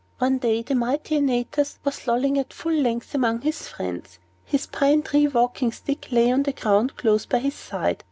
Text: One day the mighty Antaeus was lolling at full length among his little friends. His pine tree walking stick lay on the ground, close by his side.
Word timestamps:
One 0.17 0.39
day 0.39 0.63
the 0.63 0.73
mighty 0.73 1.17
Antaeus 1.17 1.77
was 1.83 2.07
lolling 2.07 2.39
at 2.39 2.53
full 2.53 2.71
length 2.73 3.13
among 3.13 3.41
his 3.41 3.61
little 3.61 3.75
friends. 3.75 4.17
His 4.45 4.65
pine 4.65 5.03
tree 5.03 5.27
walking 5.27 5.71
stick 5.71 6.11
lay 6.11 6.31
on 6.31 6.41
the 6.41 6.53
ground, 6.53 6.97
close 6.97 7.27
by 7.27 7.37
his 7.37 7.53
side. 7.53 7.97